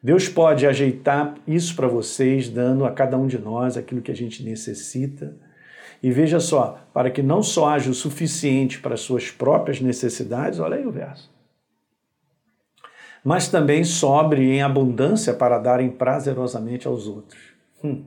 Deus 0.02 0.28
pode 0.28 0.66
ajeitar 0.66 1.34
isso 1.46 1.76
para 1.76 1.86
vocês, 1.86 2.48
dando 2.48 2.84
a 2.84 2.90
cada 2.90 3.16
um 3.16 3.26
de 3.26 3.38
nós 3.38 3.76
aquilo 3.76 4.02
que 4.02 4.10
a 4.10 4.16
gente 4.16 4.42
necessita 4.42 5.36
e 6.02 6.10
veja 6.10 6.40
só, 6.40 6.80
para 6.92 7.10
que 7.10 7.22
não 7.22 7.42
só 7.42 7.68
haja 7.68 7.88
o 7.88 7.94
suficiente 7.94 8.80
para 8.80 8.96
suas 8.96 9.30
próprias 9.30 9.80
necessidades, 9.80 10.58
olha 10.58 10.76
aí 10.76 10.84
o 10.84 10.90
verso, 10.90 11.30
mas 13.24 13.46
também 13.46 13.84
sobre 13.84 14.42
em 14.42 14.62
abundância 14.62 15.32
para 15.32 15.58
darem 15.58 15.88
prazerosamente 15.88 16.88
aos 16.88 17.06
outros. 17.06 17.40
Está 17.76 17.86
hum, 17.86 18.04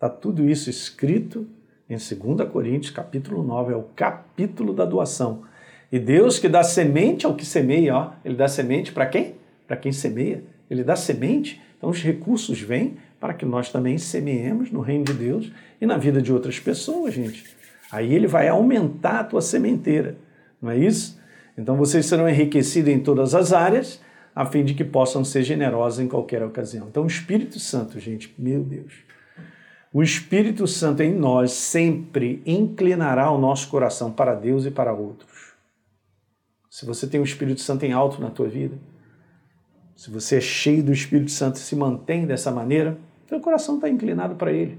tá 0.00 0.08
tudo 0.08 0.44
isso 0.48 0.68
escrito 0.68 1.46
em 1.88 1.96
2 1.96 2.50
Coríntios, 2.50 2.90
capítulo 2.90 3.44
9, 3.44 3.72
é 3.72 3.76
o 3.76 3.84
capítulo 3.94 4.72
da 4.72 4.84
doação. 4.84 5.44
E 5.92 5.98
Deus 5.98 6.38
que 6.38 6.48
dá 6.48 6.62
semente 6.62 7.26
ao 7.26 7.34
que 7.34 7.44
semeia, 7.44 7.94
ó, 7.94 8.12
ele 8.24 8.34
dá 8.34 8.48
semente 8.48 8.90
para 8.90 9.04
quem? 9.04 9.34
Para 9.66 9.76
quem 9.76 9.92
semeia. 9.92 10.42
ele 10.70 10.82
dá 10.82 10.96
semente, 10.96 11.60
então 11.76 11.90
os 11.90 12.02
recursos 12.02 12.58
vêm 12.58 12.96
para 13.20 13.34
que 13.34 13.44
nós 13.44 13.70
também 13.70 13.98
semeemos 13.98 14.70
no 14.70 14.80
reino 14.80 15.04
de 15.04 15.12
Deus 15.12 15.52
e 15.78 15.84
na 15.84 15.98
vida 15.98 16.22
de 16.22 16.32
outras 16.32 16.58
pessoas, 16.58 17.12
gente. 17.12 17.44
Aí 17.90 18.14
ele 18.14 18.26
vai 18.26 18.48
aumentar 18.48 19.20
a 19.20 19.24
tua 19.24 19.42
sementeira, 19.42 20.16
não 20.62 20.70
é 20.70 20.78
isso? 20.78 21.20
Então 21.58 21.76
vocês 21.76 22.06
serão 22.06 22.26
enriquecidos 22.26 22.90
em 22.90 22.98
todas 22.98 23.34
as 23.34 23.52
áreas, 23.52 24.00
a 24.34 24.46
fim 24.46 24.64
de 24.64 24.72
que 24.72 24.84
possam 24.84 25.22
ser 25.22 25.42
generosos 25.42 26.00
em 26.00 26.08
qualquer 26.08 26.42
ocasião. 26.42 26.86
Então 26.88 27.02
o 27.02 27.06
Espírito 27.06 27.60
Santo, 27.60 28.00
gente, 28.00 28.34
meu 28.38 28.62
Deus. 28.62 28.94
O 29.92 30.02
Espírito 30.02 30.66
Santo 30.66 31.02
em 31.02 31.12
nós 31.14 31.52
sempre 31.52 32.42
inclinará 32.46 33.30
o 33.30 33.38
nosso 33.38 33.68
coração 33.68 34.10
para 34.10 34.34
Deus 34.34 34.64
e 34.64 34.70
para 34.70 34.94
outros. 34.94 35.51
Se 36.72 36.86
você 36.86 37.06
tem 37.06 37.20
o 37.20 37.22
Espírito 37.22 37.60
Santo 37.60 37.84
em 37.84 37.92
alto 37.92 38.18
na 38.18 38.30
tua 38.30 38.48
vida, 38.48 38.78
se 39.94 40.10
você 40.10 40.38
é 40.38 40.40
cheio 40.40 40.82
do 40.82 40.90
Espírito 40.90 41.30
Santo 41.30 41.56
e 41.56 41.58
se 41.58 41.76
mantém 41.76 42.24
dessa 42.24 42.50
maneira, 42.50 42.96
seu 43.28 43.38
coração 43.40 43.74
está 43.74 43.90
inclinado 43.90 44.36
para 44.36 44.50
Ele, 44.50 44.78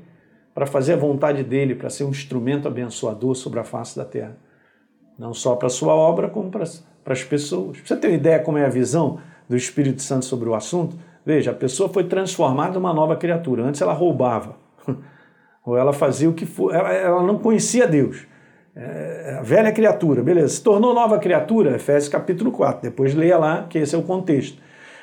para 0.55 0.65
fazer 0.65 0.93
a 0.93 0.97
vontade 0.97 1.43
dele, 1.43 1.75
para 1.75 1.91
ser 1.91 2.03
um 2.05 2.09
instrumento 2.09 2.67
abençoador 2.67 3.35
sobre 3.35 3.59
a 3.59 3.63
face 3.63 3.95
da 3.95 4.03
terra. 4.03 4.35
Não 5.19 5.35
só 5.35 5.55
para 5.55 5.67
a 5.67 5.69
sua 5.69 5.93
obra, 5.93 6.27
como 6.29 6.49
para, 6.49 6.63
para 7.03 7.13
as 7.13 7.23
pessoas. 7.23 7.77
Você 7.85 7.95
tem 7.95 8.09
uma 8.09 8.17
ideia 8.17 8.39
como 8.39 8.57
é 8.57 8.65
a 8.65 8.69
visão 8.69 9.19
do 9.47 9.55
Espírito 9.55 10.01
Santo 10.01 10.25
sobre 10.25 10.49
o 10.49 10.55
assunto? 10.55 10.97
Veja, 11.23 11.51
a 11.51 11.53
pessoa 11.55 11.89
foi 11.89 12.05
transformada 12.05 12.75
em 12.75 12.79
uma 12.79 12.91
nova 12.91 13.15
criatura. 13.15 13.65
Antes 13.65 13.81
ela 13.81 13.93
roubava, 13.93 14.57
ou 15.63 15.77
ela 15.77 15.93
fazia 15.93 16.27
o 16.27 16.33
que 16.33 16.47
for. 16.47 16.73
Ela, 16.73 16.91
ela 16.91 17.21
não 17.21 17.37
conhecia 17.37 17.87
Deus. 17.87 18.25
É, 18.75 19.39
velha 19.43 19.71
criatura, 19.71 20.23
beleza. 20.23 20.55
Se 20.55 20.63
tornou 20.63 20.93
nova 20.93 21.19
criatura, 21.19 21.75
Efésios 21.75 22.09
capítulo 22.09 22.51
4. 22.51 22.81
Depois 22.81 23.13
leia 23.13 23.37
lá, 23.37 23.67
que 23.69 23.77
esse 23.77 23.93
é 23.93 23.97
o 23.97 24.03
contexto. 24.03 24.57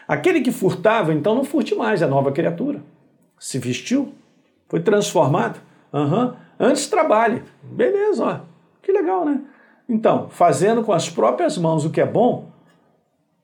Aquele 0.08 0.40
que 0.40 0.50
furtava, 0.50 1.14
então 1.14 1.34
não 1.34 1.44
furte 1.44 1.74
mais, 1.74 2.02
é 2.02 2.06
nova 2.06 2.32
criatura. 2.32 2.82
Se 3.38 3.58
vestiu, 3.58 4.12
foi 4.68 4.80
transformado. 4.80 5.60
Uhum. 5.92 6.32
Antes 6.58 6.88
trabalhe. 6.88 7.42
Beleza, 7.62 8.24
ó. 8.24 8.40
Que 8.82 8.92
legal, 8.92 9.24
né? 9.24 9.40
Então, 9.88 10.28
fazendo 10.28 10.82
com 10.82 10.92
as 10.92 11.08
próprias 11.08 11.56
mãos 11.56 11.84
o 11.84 11.90
que 11.90 12.00
é 12.00 12.06
bom, 12.06 12.48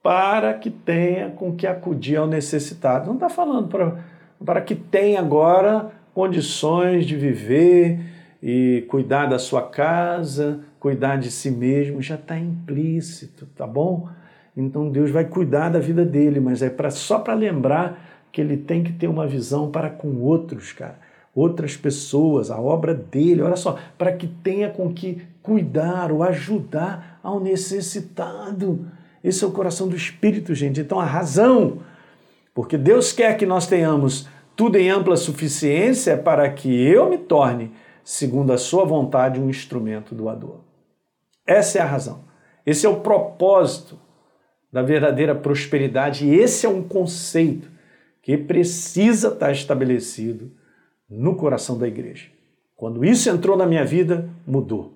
para 0.02 0.54
que 0.54 0.70
tenha 0.70 1.30
com 1.30 1.54
que 1.54 1.66
acudir 1.66 2.16
ao 2.16 2.26
necessitado. 2.26 3.06
Não 3.06 3.14
está 3.14 3.28
falando 3.28 3.68
para, 3.68 3.98
para 4.44 4.60
que 4.60 4.74
tenha 4.74 5.20
agora 5.20 5.90
condições 6.14 7.04
de 7.06 7.16
viver 7.16 8.00
e 8.48 8.82
cuidar 8.82 9.26
da 9.26 9.40
sua 9.40 9.60
casa, 9.60 10.60
cuidar 10.78 11.16
de 11.16 11.32
si 11.32 11.50
mesmo, 11.50 12.00
já 12.00 12.14
está 12.14 12.38
implícito, 12.38 13.44
tá 13.56 13.66
bom? 13.66 14.08
Então 14.56 14.88
Deus 14.88 15.10
vai 15.10 15.24
cuidar 15.24 15.68
da 15.68 15.80
vida 15.80 16.04
dele, 16.04 16.38
mas 16.38 16.62
é 16.62 16.70
pra, 16.70 16.88
só 16.88 17.18
para 17.18 17.34
lembrar 17.34 17.98
que 18.30 18.40
ele 18.40 18.56
tem 18.56 18.84
que 18.84 18.92
ter 18.92 19.08
uma 19.08 19.26
visão 19.26 19.68
para 19.68 19.90
com 19.90 20.20
outros, 20.20 20.72
cara. 20.72 20.96
Outras 21.34 21.76
pessoas, 21.76 22.48
a 22.48 22.60
obra 22.60 22.94
dele, 22.94 23.42
olha 23.42 23.56
só, 23.56 23.80
para 23.98 24.12
que 24.12 24.28
tenha 24.28 24.70
com 24.70 24.94
que 24.94 25.22
cuidar 25.42 26.12
ou 26.12 26.22
ajudar 26.22 27.18
ao 27.24 27.40
necessitado. 27.40 28.86
Esse 29.24 29.42
é 29.42 29.46
o 29.48 29.50
coração 29.50 29.88
do 29.88 29.96
Espírito, 29.96 30.54
gente. 30.54 30.80
Então 30.80 31.00
a 31.00 31.04
razão, 31.04 31.78
porque 32.54 32.78
Deus 32.78 33.12
quer 33.12 33.36
que 33.36 33.44
nós 33.44 33.66
tenhamos 33.66 34.28
tudo 34.54 34.78
em 34.78 34.88
ampla 34.88 35.16
suficiência 35.16 36.16
para 36.16 36.48
que 36.48 36.70
eu 36.70 37.10
me 37.10 37.18
torne, 37.18 37.72
segundo 38.06 38.52
a 38.52 38.56
sua 38.56 38.84
vontade, 38.84 39.40
um 39.40 39.50
instrumento 39.50 40.14
doador. 40.14 40.60
Essa 41.44 41.80
é 41.80 41.82
a 41.82 41.86
razão. 41.86 42.20
Esse 42.64 42.86
é 42.86 42.88
o 42.88 43.00
propósito 43.00 43.98
da 44.72 44.80
verdadeira 44.80 45.34
prosperidade. 45.34 46.24
E 46.24 46.32
esse 46.36 46.64
é 46.64 46.68
um 46.68 46.84
conceito 46.84 47.68
que 48.22 48.38
precisa 48.38 49.28
estar 49.28 49.50
estabelecido 49.50 50.52
no 51.10 51.34
coração 51.34 51.76
da 51.76 51.88
igreja. 51.88 52.28
Quando 52.76 53.04
isso 53.04 53.28
entrou 53.28 53.56
na 53.56 53.66
minha 53.66 53.84
vida, 53.84 54.30
mudou. 54.46 54.94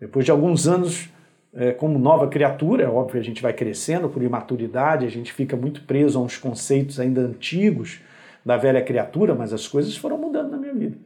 Depois 0.00 0.24
de 0.24 0.32
alguns 0.32 0.66
anos, 0.66 1.08
é, 1.54 1.70
como 1.70 1.96
nova 1.96 2.26
criatura, 2.26 2.82
é 2.82 2.88
óbvio 2.88 3.20
a 3.20 3.24
gente 3.24 3.40
vai 3.40 3.52
crescendo 3.52 4.08
por 4.08 4.20
imaturidade, 4.20 5.06
a 5.06 5.10
gente 5.10 5.32
fica 5.32 5.56
muito 5.56 5.84
preso 5.84 6.18
a 6.18 6.22
uns 6.22 6.36
conceitos 6.36 6.98
ainda 6.98 7.20
antigos 7.20 8.00
da 8.44 8.56
velha 8.56 8.82
criatura, 8.82 9.32
mas 9.32 9.52
as 9.52 9.68
coisas 9.68 9.96
foram 9.96 10.18
mudando 10.18 10.50
na 10.50 10.56
minha 10.56 10.74
vida. 10.74 10.98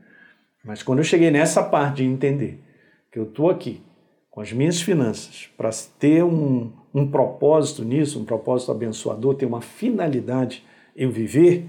Mas 0.64 0.82
quando 0.82 0.98
eu 0.98 1.04
cheguei 1.04 1.30
nessa 1.30 1.62
parte 1.62 1.96
de 1.96 2.04
entender 2.04 2.62
que 3.10 3.18
eu 3.18 3.24
estou 3.24 3.50
aqui 3.50 3.82
com 4.30 4.40
as 4.40 4.52
minhas 4.52 4.80
finanças 4.80 5.50
para 5.56 5.70
ter 5.98 6.22
um, 6.22 6.72
um 6.94 7.10
propósito 7.10 7.84
nisso, 7.84 8.20
um 8.20 8.24
propósito 8.24 8.70
abençoador, 8.70 9.34
ter 9.34 9.46
uma 9.46 9.60
finalidade 9.60 10.64
em 10.96 11.10
viver 11.10 11.68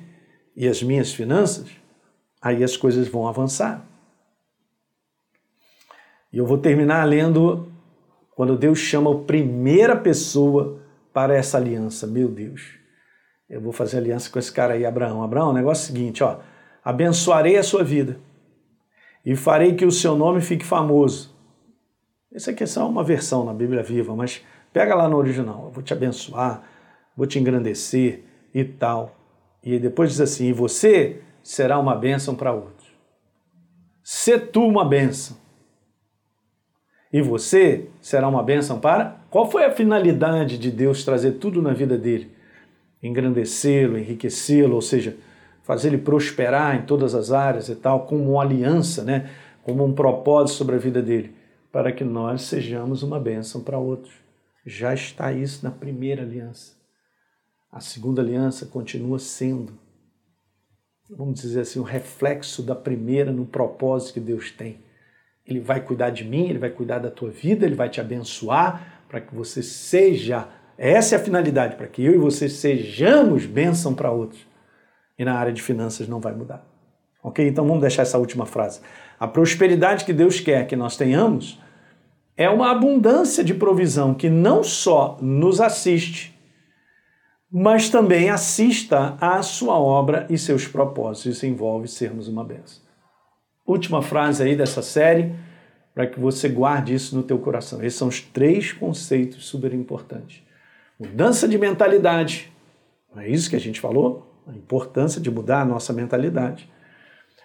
e 0.56 0.68
as 0.68 0.84
minhas 0.84 1.12
finanças, 1.12 1.68
aí 2.42 2.64
as 2.64 2.78
coisas 2.78 3.08
vão 3.08 3.28
avançar. 3.28 3.86
E 6.32 6.38
eu 6.38 6.46
vou 6.46 6.58
terminar 6.58 7.04
lendo 7.06 7.72
quando 8.36 8.58
Deus 8.58 8.80
chama 8.80 9.12
a 9.12 9.20
primeira 9.20 9.96
pessoa 9.96 10.82
para 11.12 11.36
essa 11.36 11.58
aliança. 11.58 12.08
Meu 12.08 12.28
Deus, 12.28 12.62
eu 13.50 13.60
vou 13.60 13.72
fazer 13.72 13.98
aliança 13.98 14.30
com 14.30 14.40
esse 14.40 14.52
cara 14.52 14.74
aí, 14.74 14.86
Abraão. 14.86 15.24
Abraão, 15.24 15.50
o 15.50 15.54
negócio 15.54 15.84
é 15.84 15.86
o 15.86 15.88
seguinte, 15.88 16.24
ó, 16.24 16.40
abençoarei 16.84 17.58
a 17.58 17.64
sua 17.64 17.84
vida 17.84 18.20
e 19.26 19.36
farei 19.36 19.74
que 19.76 19.86
o 19.86 19.92
seu 19.92 20.16
nome 20.16 20.42
fique 20.42 20.66
famoso. 20.66 21.34
Essa 22.34 22.52
aqui 22.52 22.64
é 22.64 22.68
só 22.68 22.88
uma 22.90 23.04
versão 23.04 23.46
na 23.46 23.54
Bíblia 23.54 23.84
Viva, 23.84 24.16
mas 24.16 24.44
Pega 24.74 24.96
lá 24.96 25.08
no 25.08 25.18
original, 25.18 25.66
eu 25.66 25.72
vou 25.72 25.84
te 25.84 25.94
abençoar, 25.94 26.64
vou 27.16 27.28
te 27.28 27.38
engrandecer 27.38 28.24
e 28.52 28.66
tal. 28.66 29.16
E 29.64 29.78
depois 29.78 30.10
diz 30.10 30.20
assim: 30.20 30.48
e 30.48 30.54
você 30.54 31.22
será 31.44 31.78
uma 31.78 31.96
bênção 31.96 32.34
para 32.34 32.52
outros. 32.52 32.92
Se 34.04 34.38
tu 34.40 34.66
uma 34.66 34.84
bênção. 34.84 35.38
E 37.12 37.22
você 37.22 37.88
será 38.02 38.28
uma 38.28 38.42
bênção 38.42 38.80
para? 38.80 39.22
Qual 39.30 39.50
foi 39.50 39.64
a 39.64 39.72
finalidade 39.72 40.58
de 40.58 40.72
Deus 40.72 41.06
trazer 41.06 41.34
tudo 41.34 41.62
na 41.62 41.72
vida 41.72 41.96
dele? 41.96 42.32
Engrandecê-lo, 43.04 44.00
enriquecê-lo, 44.00 44.74
ou 44.74 44.82
seja, 44.82 45.16
fazer 45.64 45.88
ele 45.88 45.98
prosperar 45.98 46.76
em 46.76 46.86
todas 46.86 47.16
as 47.16 47.32
áreas 47.32 47.70
e 47.70 47.76
tal, 47.76 48.06
como 48.06 48.34
uma 48.34 48.44
aliança, 48.44 49.04
né? 49.04 49.32
como 49.64 49.84
um 49.84 49.94
propósito 49.94 50.58
sobre 50.58 50.76
a 50.76 50.80
vida 50.80 51.02
dele, 51.02 51.34
para 51.72 51.92
que 51.92 52.04
nós 52.04 52.44
sejamos 52.44 53.02
uma 53.02 53.20
bênção 53.20 53.62
para 53.62 53.80
outros. 53.80 54.14
Já 54.66 54.94
está 54.94 55.32
isso 55.32 55.64
na 55.64 55.72
primeira 55.72 56.22
aliança. 56.22 56.74
A 57.72 57.80
segunda 57.80 58.22
aliança 58.22 58.66
continua 58.66 59.18
sendo, 59.18 59.74
vamos 61.10 61.42
dizer 61.42 61.62
assim, 61.62 61.80
o 61.80 61.84
reflexo 61.84 62.62
da 62.62 62.76
primeira 62.76 63.32
no 63.32 63.46
propósito 63.46 64.14
que 64.14 64.20
Deus 64.20 64.52
tem. 64.52 64.82
Ele 65.46 65.60
vai 65.60 65.82
cuidar 65.82 66.10
de 66.10 66.24
mim, 66.24 66.50
ele 66.50 66.60
vai 66.60 66.70
cuidar 66.70 67.00
da 67.00 67.10
tua 67.10 67.30
vida, 67.30 67.66
ele 67.66 67.76
vai 67.76 67.90
te 67.90 68.00
abençoar 68.00 69.04
para 69.08 69.20
que 69.20 69.34
você 69.34 69.64
seja. 69.64 70.48
Essa 70.78 71.16
é 71.16 71.18
a 71.18 71.24
finalidade, 71.24 71.76
para 71.76 71.88
que 71.88 72.04
eu 72.04 72.14
e 72.14 72.18
você 72.18 72.48
sejamos 72.48 73.46
bênção 73.46 73.94
para 73.94 74.12
outros. 74.12 74.46
E 75.18 75.24
na 75.24 75.36
área 75.36 75.54
de 75.54 75.62
finanças 75.62 76.08
não 76.08 76.20
vai 76.20 76.34
mudar. 76.34 76.66
Ok? 77.24 77.48
Então 77.48 77.66
vamos 77.66 77.82
deixar 77.82 78.02
essa 78.02 78.18
última 78.18 78.46
frase. 78.46 78.82
A 79.20 79.28
prosperidade 79.28 80.06
que 80.06 80.14
Deus 80.14 80.40
quer 80.40 80.68
que 80.68 80.76
nós 80.76 80.98
tenhamos 80.98 81.60
é 82.36 82.50
uma 82.50 82.72
abundância 82.72 83.44
de 83.44 83.54
provisão 83.54 84.14
que 84.14 84.30
não 84.30 84.64
só 84.64 85.18
nos 85.22 85.62
assiste, 85.62 86.38
mas 87.52 87.90
também 87.90 88.30
assista 88.30 89.16
à 89.22 89.42
sua 89.44 89.78
obra 89.78 90.26
e 90.30 90.38
seus 90.38 90.68
propósitos. 90.68 91.38
Isso 91.38 91.46
envolve 91.46 91.88
sermos 91.88 92.28
uma 92.28 92.44
benção. 92.44 92.82
Última 93.66 94.02
frase 94.02 94.44
aí 94.44 94.56
dessa 94.56 94.82
série, 94.82 95.34
para 95.94 96.08
que 96.08 96.20
você 96.20 96.50
guarde 96.50 96.96
isso 96.96 97.16
no 97.16 97.24
teu 97.24 97.38
coração. 97.38 97.82
Esses 97.84 97.98
são 97.98 98.08
os 98.08 98.20
três 98.20 98.74
conceitos 98.74 99.46
super 99.46 99.74
importantes. 99.74 100.42
Mudança 101.00 101.48
de 101.48 101.58
mentalidade. 101.58 102.52
Não 103.14 103.22
é 103.22 103.30
isso 103.30 103.50
que 103.50 103.56
a 103.56 103.60
gente 103.60 103.80
falou? 103.80 104.33
A 104.48 104.52
importância 104.52 105.22
de 105.22 105.32
mudar 105.32 105.62
a 105.62 105.66
nossa 105.66 105.94
mentalidade 105.94 106.70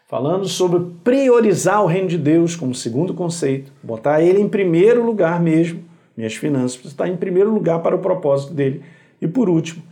falando 0.09 0.49
sobre 0.49 0.95
priorizar 1.05 1.85
o 1.85 1.87
reino 1.87 2.09
de 2.09 2.17
Deus 2.17 2.57
como 2.57 2.75
segundo 2.75 3.13
conceito, 3.13 3.71
botar 3.83 4.23
ele 4.23 4.41
em 4.41 4.49
primeiro 4.49 5.05
lugar 5.05 5.39
mesmo, 5.39 5.85
minhas 6.17 6.35
finanças, 6.35 6.83
está 6.83 7.07
em 7.07 7.17
primeiro 7.17 7.53
lugar 7.53 7.83
para 7.83 7.95
o 7.95 7.99
propósito 7.99 8.55
dele. 8.55 8.83
E 9.21 9.29
por 9.29 9.51
último, 9.51 9.83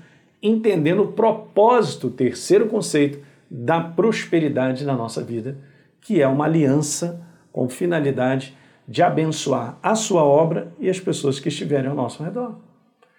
entendendo 0.43 1.03
o 1.03 1.13
propósito, 1.13 2.09
terceiro 2.09 2.67
conceito, 2.67 3.19
da 3.49 3.79
prosperidade 3.81 4.85
na 4.85 4.95
nossa 4.95 5.23
vida, 5.23 5.59
que 6.01 6.21
é 6.21 6.27
uma 6.27 6.47
aliança 6.47 7.23
com 7.53 7.69
finalidade 7.69 8.57
de 8.89 9.03
abençoar 9.03 9.79
a 9.83 9.95
sua 9.95 10.25
obra 10.25 10.73
e 10.81 10.89
as 10.89 10.99
pessoas 10.99 11.39
que 11.39 11.49
estiverem 11.49 11.91
ao 11.91 11.97
nosso 11.97 12.23
redor. 12.23 12.57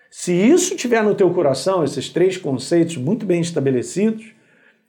Se 0.10 0.34
isso 0.34 0.76
tiver 0.76 1.04
no 1.04 1.16
teu 1.16 1.34
coração, 1.34 1.84
esses 1.84 2.10
três 2.10 2.38
conceitos 2.38 2.98
muito 2.98 3.26
bem 3.26 3.42
estabelecidos, 3.42 4.26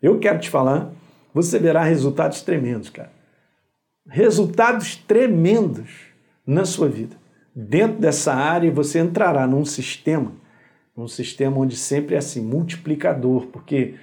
eu 0.01 0.19
quero 0.19 0.39
te 0.39 0.51
falar 0.51 0.93
você 1.35 1.59
verá 1.59 1.85
resultados 1.85 2.43
tremendos, 2.43 2.91
cara. 2.91 3.13
Resultados 4.09 4.97
tremendos 4.97 5.91
na 6.47 6.65
sua 6.65 6.89
vida. 6.89 7.17
Dentro 7.55 7.99
dessa 7.99 8.35
área, 8.35 8.73
você 8.73 8.99
entrará 8.99 9.47
num 9.47 9.65
sistema 9.65 10.33
um 11.03 11.09
sistema 11.09 11.59
onde 11.59 11.77
sempre 11.77 12.15
é 12.15 12.19
assim, 12.19 12.41
multiplicador, 12.41 13.47
porque 13.47 13.95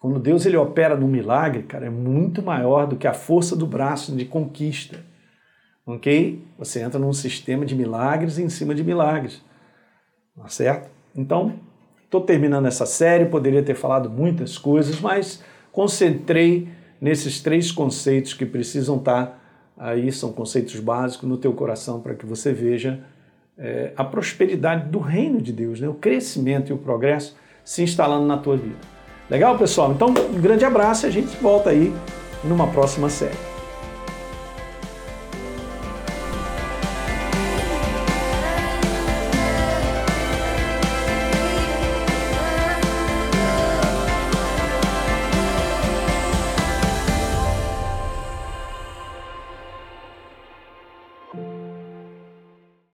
quando 0.00 0.18
Deus 0.18 0.46
ele 0.46 0.56
opera 0.56 0.96
no 0.96 1.06
milagre, 1.06 1.62
cara, 1.64 1.86
é 1.86 1.90
muito 1.90 2.42
maior 2.42 2.86
do 2.86 2.96
que 2.96 3.06
a 3.06 3.12
força 3.12 3.54
do 3.54 3.66
braço 3.66 4.16
de 4.16 4.24
conquista. 4.24 4.98
Ok? 5.84 6.42
Você 6.58 6.80
entra 6.80 6.98
num 6.98 7.12
sistema 7.12 7.66
de 7.66 7.74
milagres 7.74 8.38
em 8.38 8.48
cima 8.48 8.74
de 8.74 8.84
milagres. 8.84 9.42
Tá 10.40 10.48
certo? 10.48 10.88
Então, 11.14 11.54
estou 12.04 12.20
terminando 12.20 12.66
essa 12.66 12.86
série, 12.86 13.26
poderia 13.26 13.62
ter 13.62 13.74
falado 13.74 14.08
muitas 14.08 14.56
coisas, 14.56 15.00
mas 15.00 15.42
concentrei 15.72 16.68
nesses 17.00 17.40
três 17.40 17.70
conceitos 17.70 18.34
que 18.34 18.46
precisam 18.46 18.96
estar 18.96 19.38
aí, 19.76 20.10
são 20.10 20.32
conceitos 20.32 20.78
básicos 20.80 21.28
no 21.28 21.36
teu 21.36 21.52
coração 21.52 22.00
para 22.00 22.14
que 22.14 22.26
você 22.26 22.52
veja 22.52 23.00
é, 23.56 23.92
a 23.96 24.04
prosperidade 24.04 24.88
do 24.88 24.98
reino 24.98 25.40
de 25.40 25.52
Deus, 25.52 25.80
né? 25.80 25.88
o 25.88 25.94
crescimento 25.94 26.70
e 26.70 26.72
o 26.72 26.78
progresso 26.78 27.36
se 27.64 27.82
instalando 27.82 28.26
na 28.26 28.38
tua 28.38 28.56
vida. 28.56 28.76
Legal, 29.28 29.58
pessoal? 29.58 29.92
Então, 29.92 30.08
um 30.08 30.40
grande 30.40 30.64
abraço 30.64 31.06
e 31.06 31.08
a 31.08 31.12
gente 31.12 31.36
volta 31.36 31.70
aí 31.70 31.92
numa 32.42 32.66
próxima 32.68 33.10
série. 33.10 33.57